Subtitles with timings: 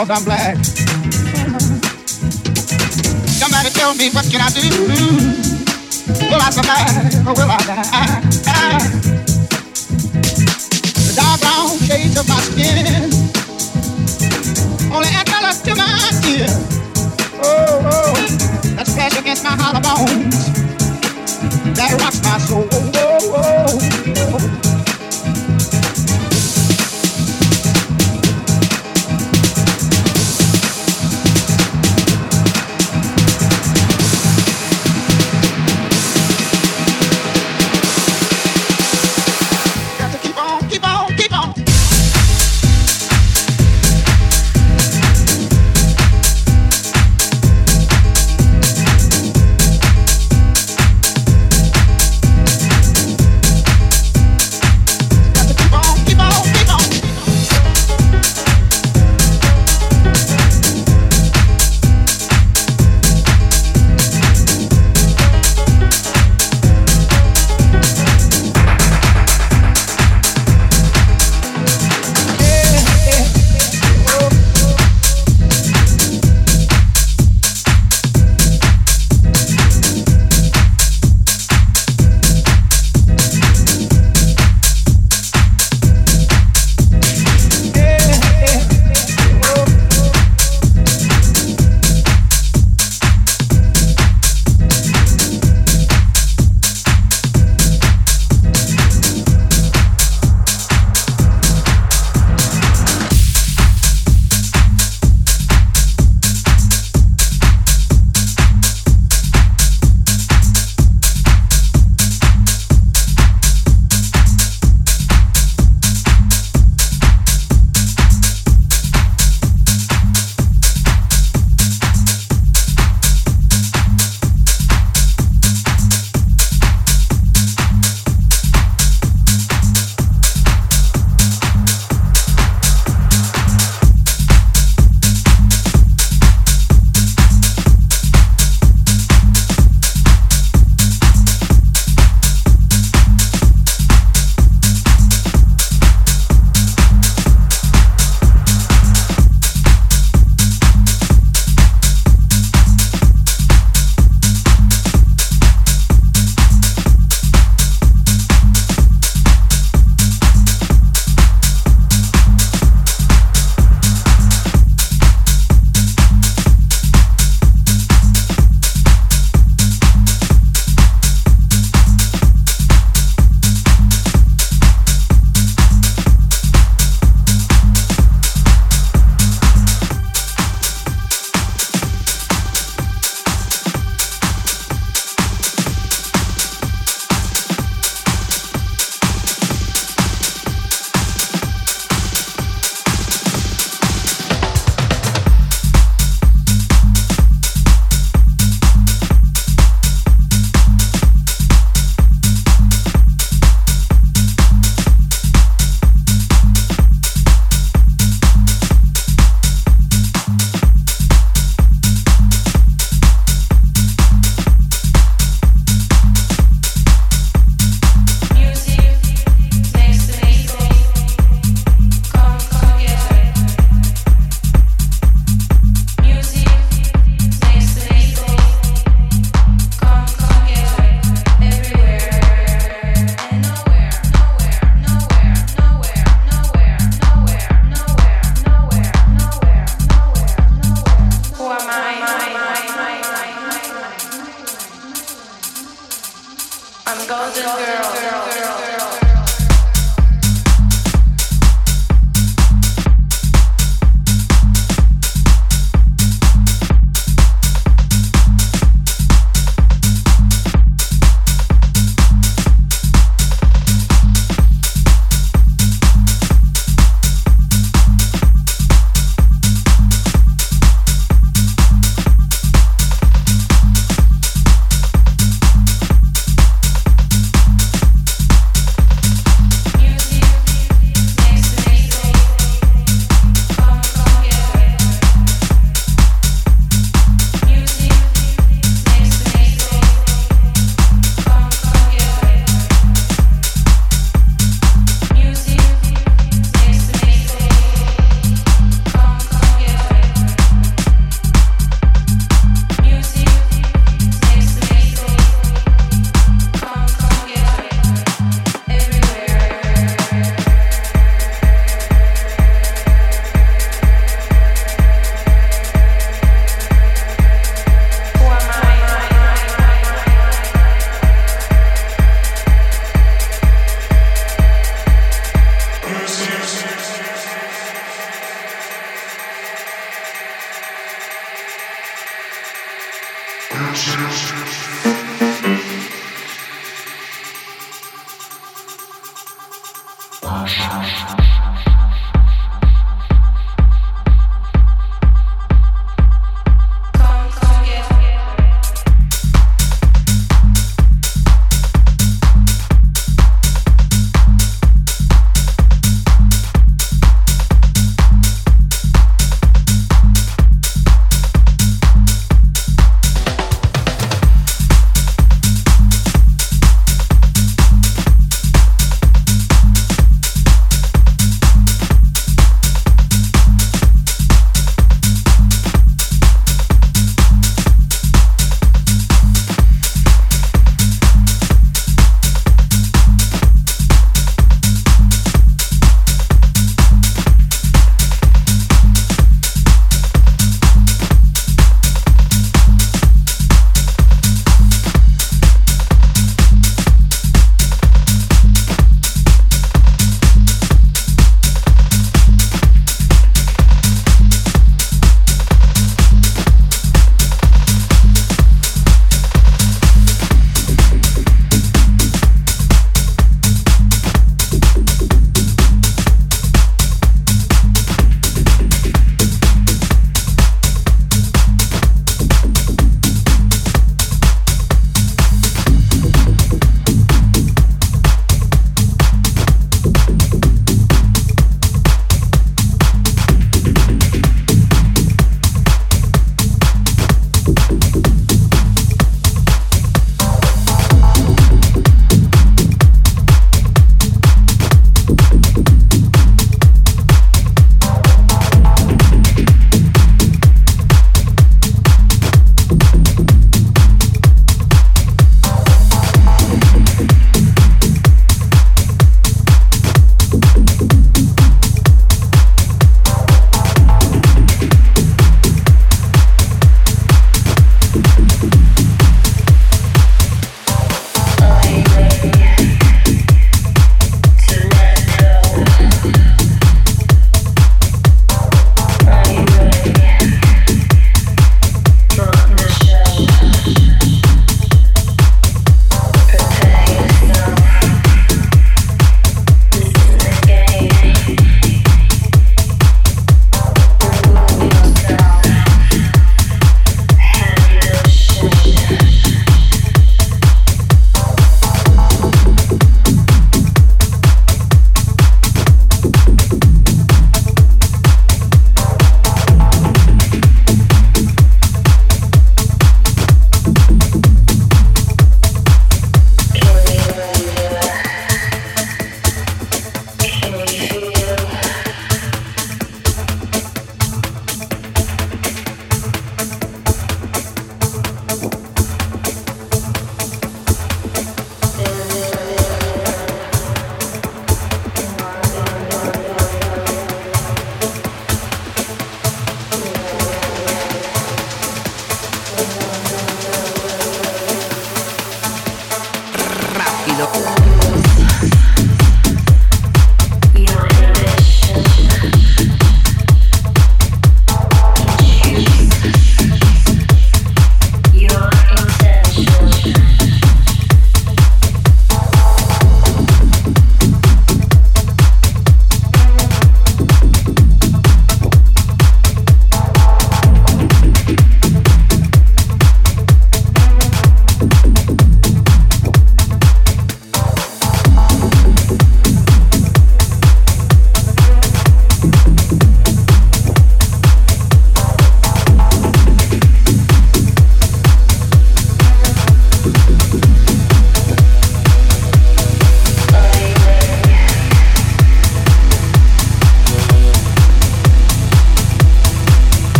[0.00, 0.39] Because I'm black?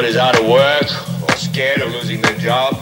[0.00, 2.72] Everybody's out of work or scared of losing their job.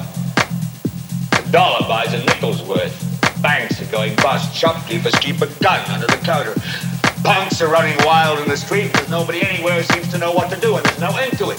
[1.33, 2.95] A dollar buys a nickel's worth.
[3.43, 4.55] Banks are going bust.
[4.55, 6.55] Shopkeepers keep a gun under the counter.
[7.25, 10.61] Punks are running wild in the street because nobody anywhere seems to know what to
[10.61, 11.59] do and there's no end to it.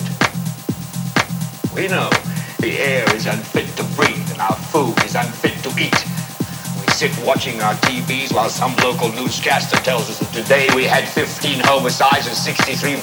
[1.76, 2.10] We know
[2.62, 6.00] the air is unfit to breathe and our food is unfit to eat.
[6.80, 11.04] We sit watching our TVs while some local newscaster tells us that today we had
[11.04, 12.96] 15 homicides and 63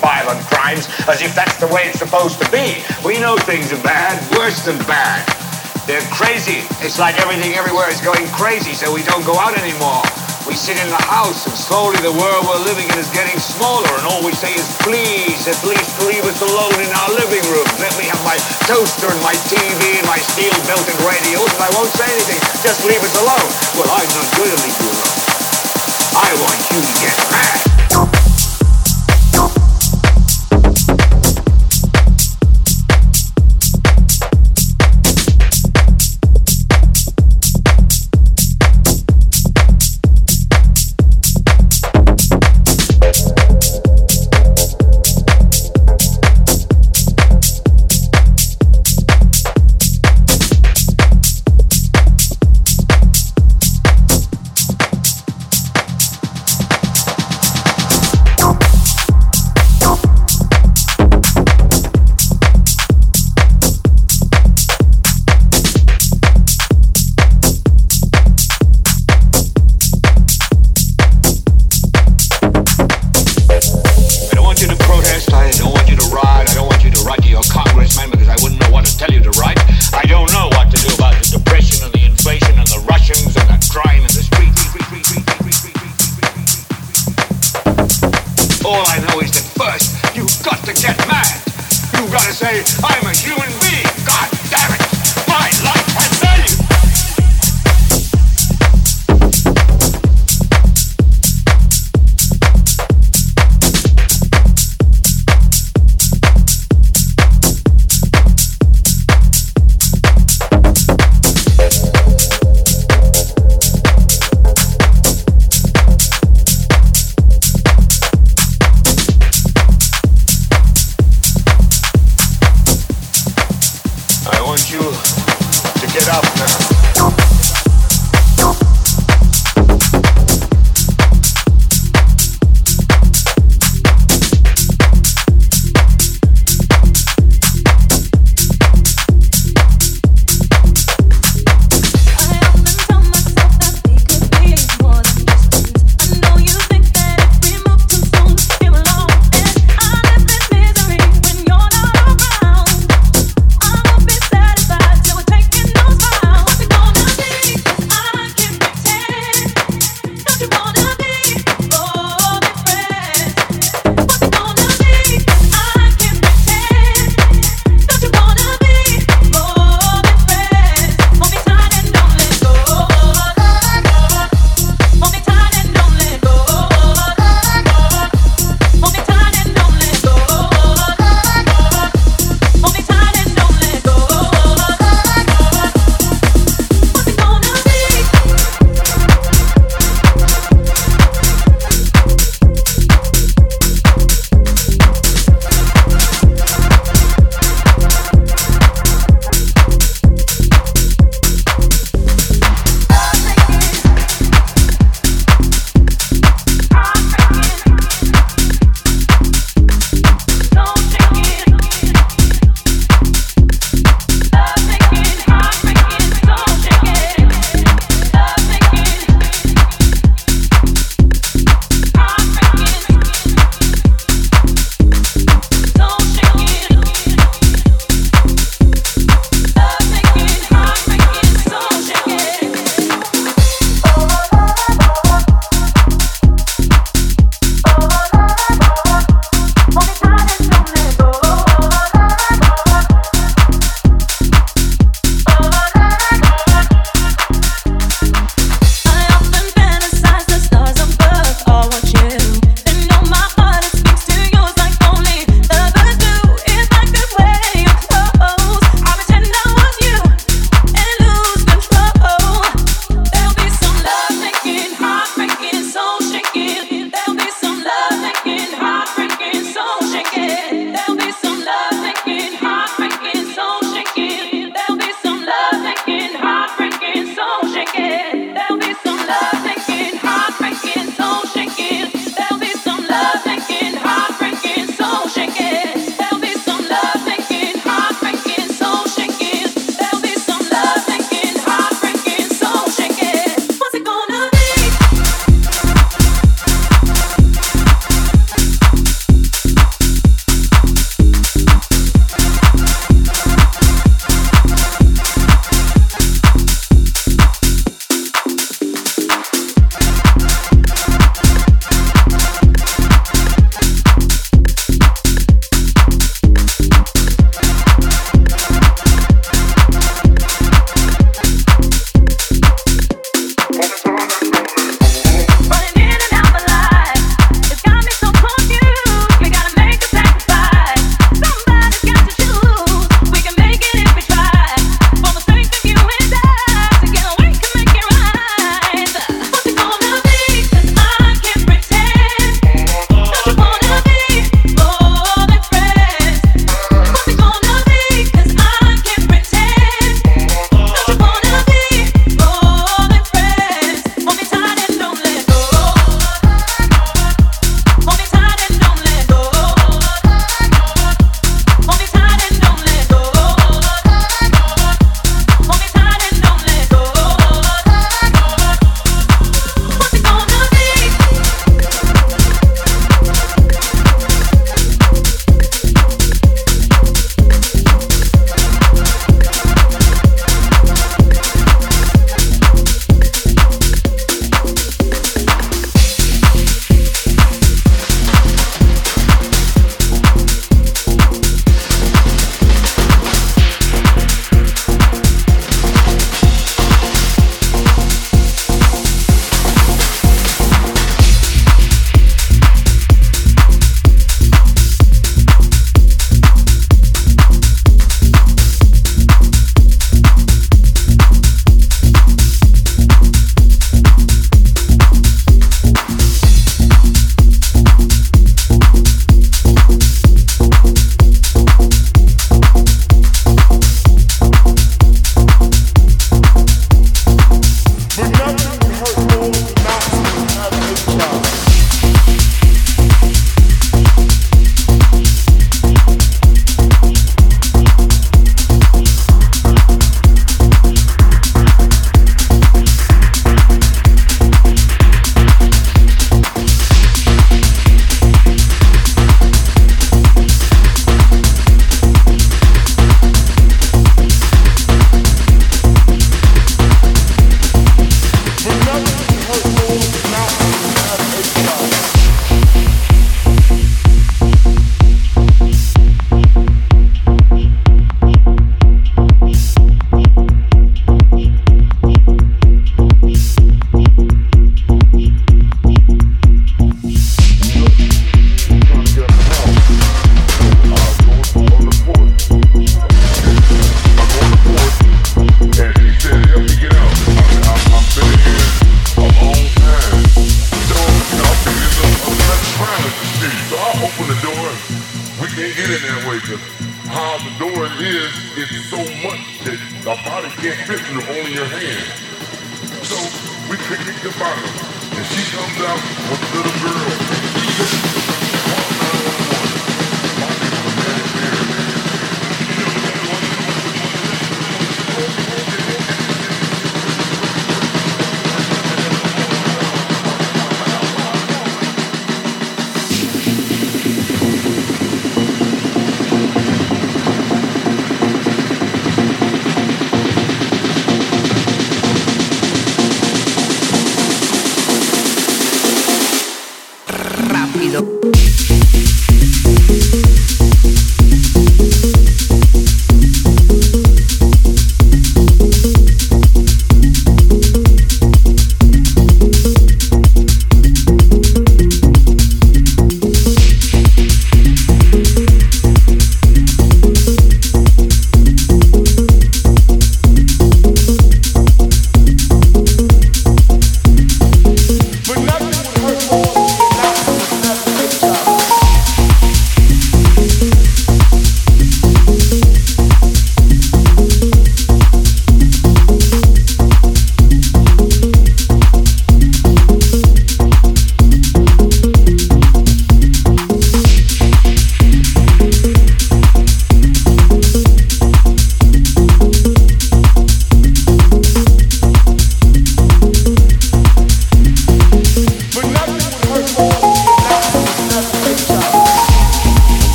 [3.47, 5.23] things are bad, worse than bad.
[5.87, 6.67] They're crazy.
[6.83, 10.03] It's like everything everywhere is going crazy, so we don't go out anymore.
[10.51, 13.87] We sit in the house, and slowly the world we're living in is getting smaller,
[13.87, 17.47] and all we say is, please, uh, at least leave us alone in our living
[17.47, 17.71] room.
[17.79, 18.35] Let me have my
[18.67, 22.43] toaster and my TV and my steel-belted radials, and I won't say anything.
[22.67, 23.51] Just leave us alone.
[23.79, 25.19] Well, I'm not going to leave you alone.
[26.19, 27.66] I want you to get mad.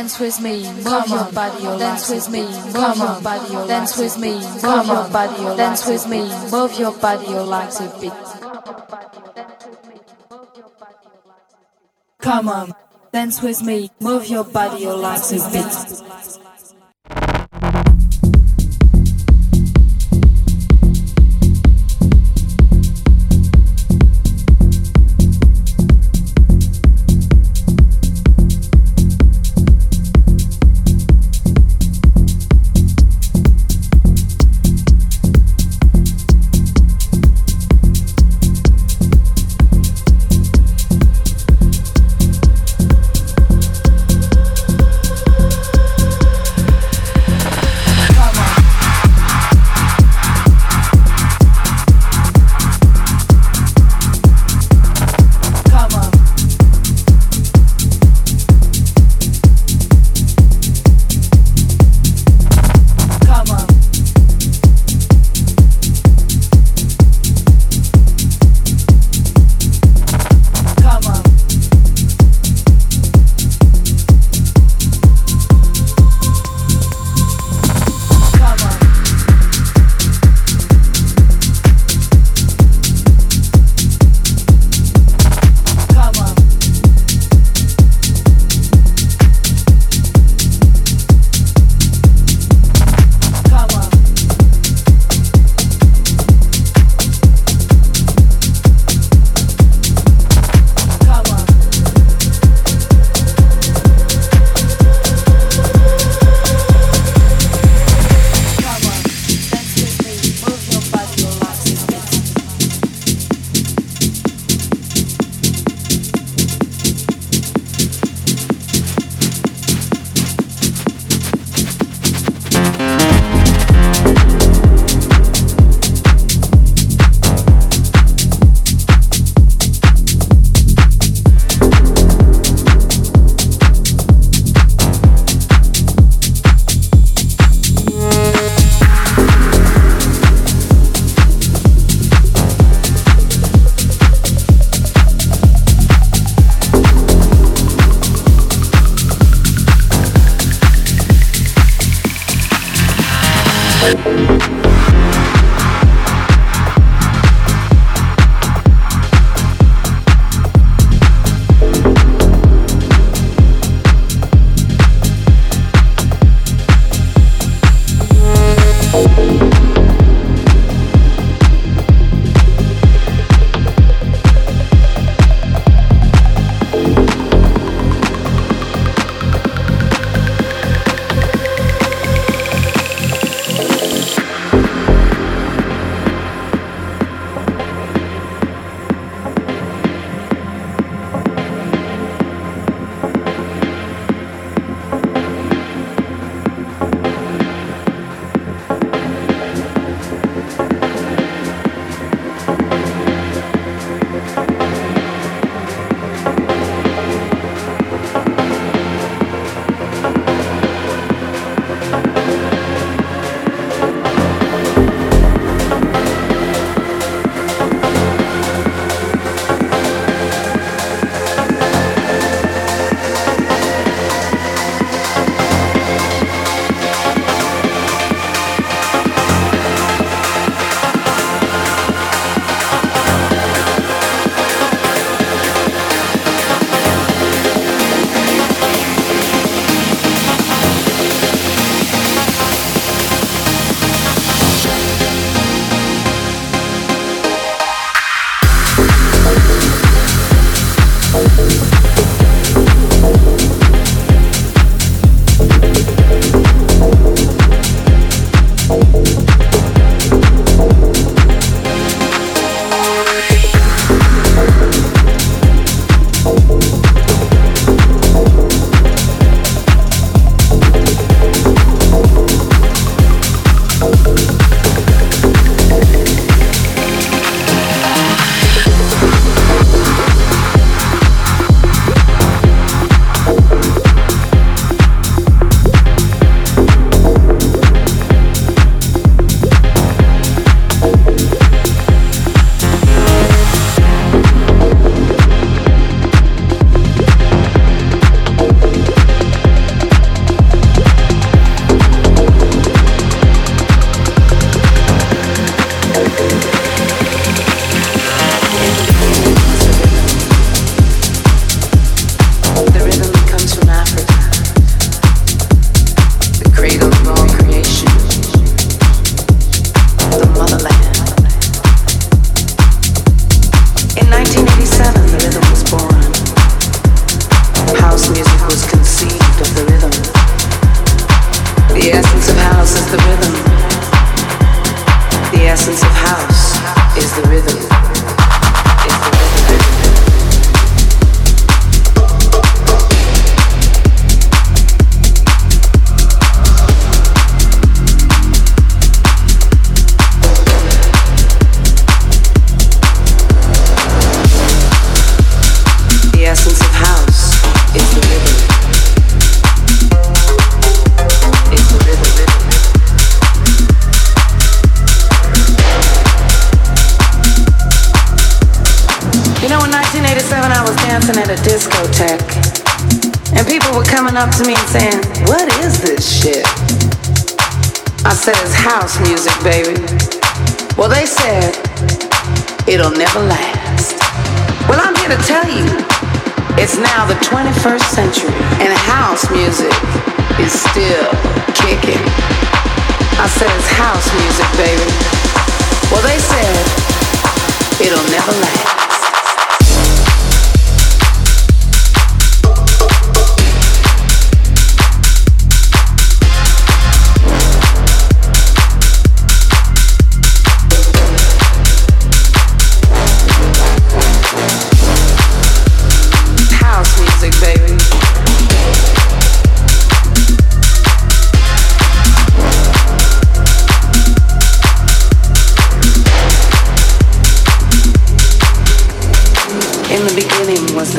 [0.00, 4.18] Dance with me, move your body, oh, dance with me, move your body, dance with
[4.18, 6.20] me, move your body, dance with me,
[6.50, 8.12] move your body, you like to beat.
[12.18, 12.72] Come on,
[13.12, 16.49] dance with me, move your body, you like to beat.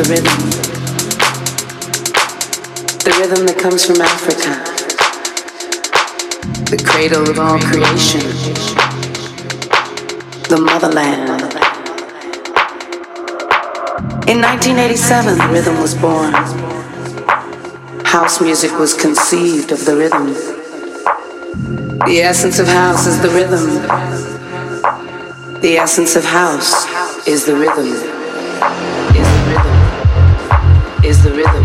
[0.01, 0.49] the rhythm.
[3.05, 4.57] The rhythm that comes from Africa.
[6.71, 8.21] The cradle of all creation.
[10.49, 11.29] The motherland.
[14.27, 16.33] In 1987, the rhythm was born.
[18.05, 20.33] House music was conceived of the rhythm.
[22.07, 23.83] The essence of house is the rhythm.
[25.61, 26.87] The essence of house
[27.27, 28.10] is the rhythm
[31.11, 31.60] is the rhythm.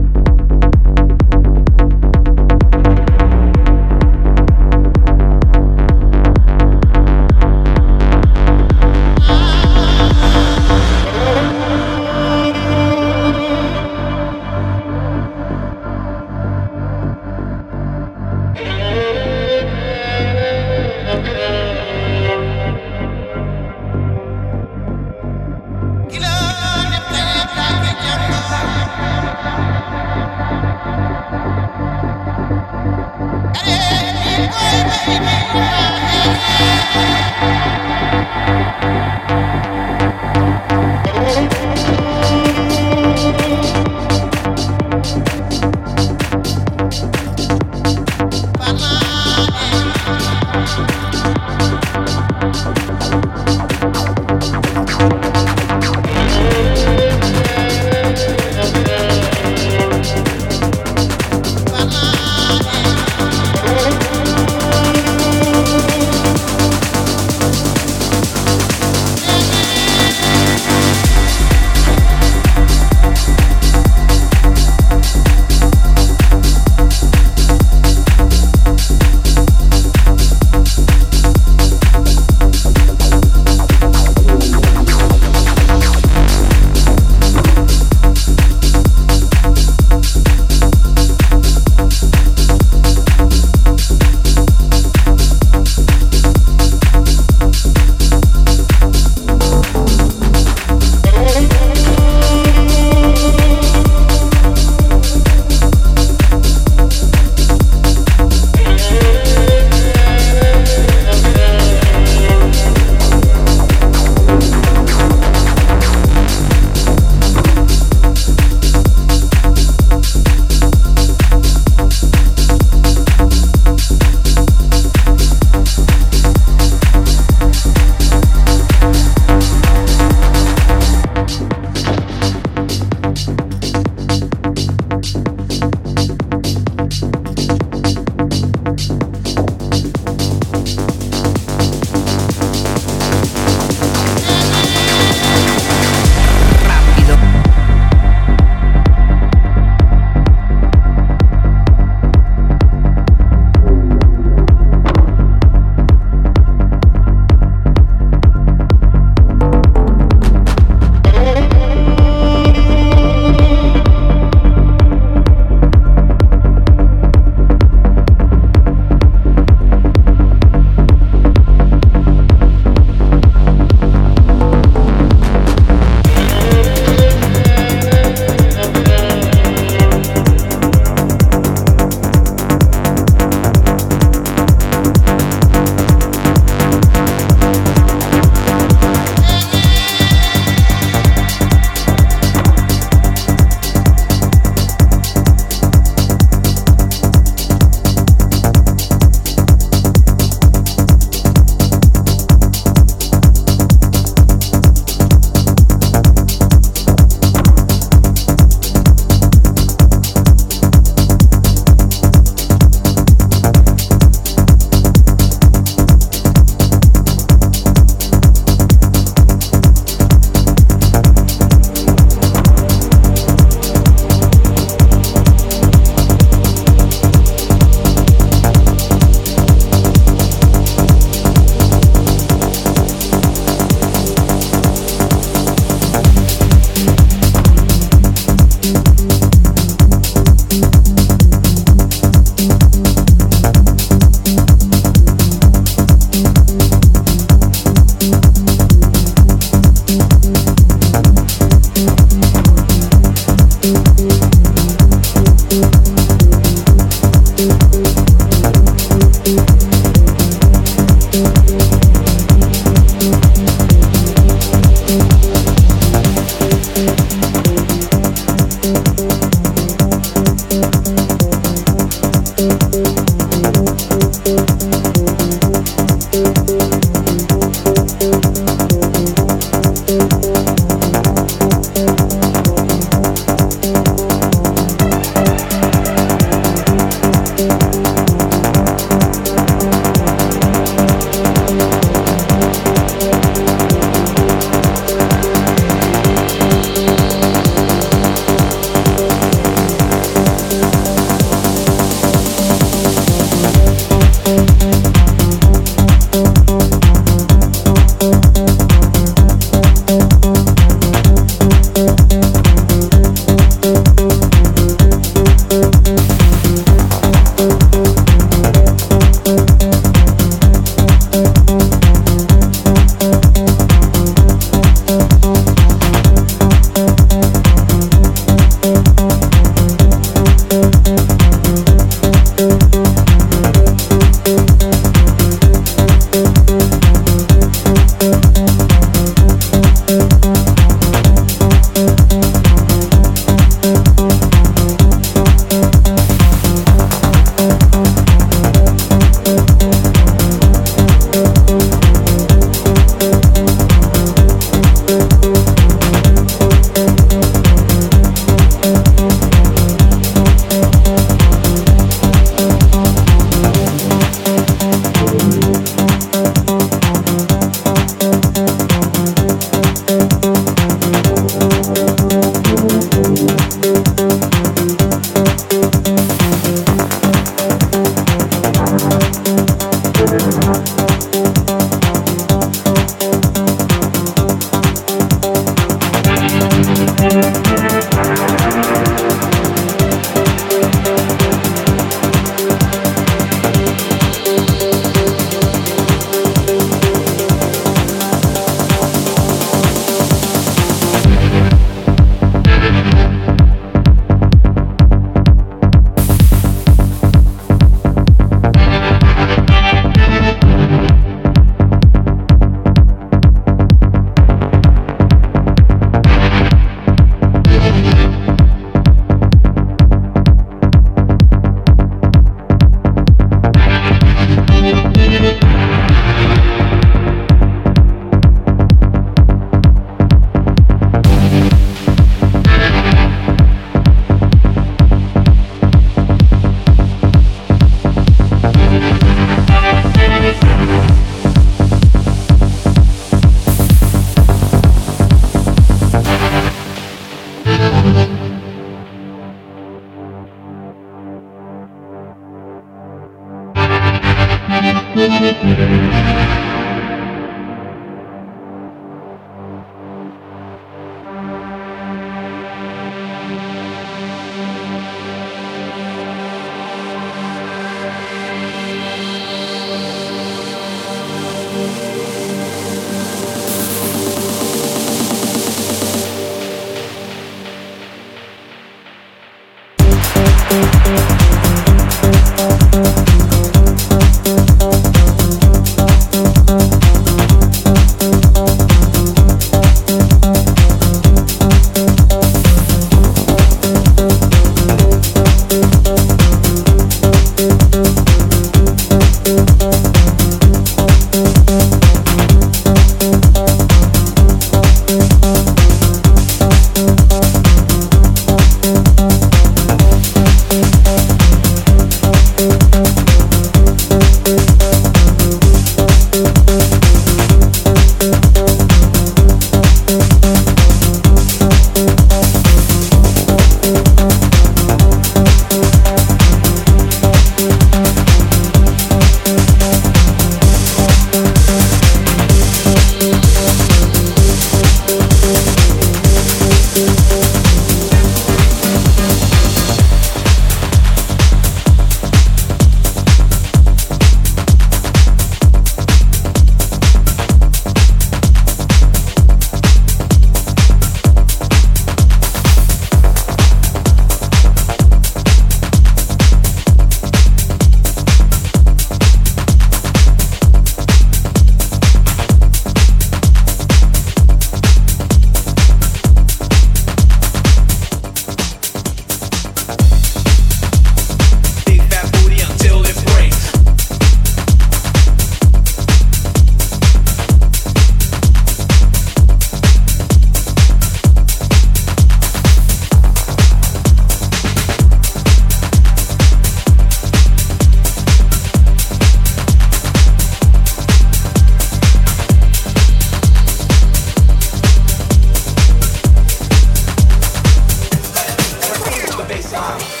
[599.51, 600.00] Stop.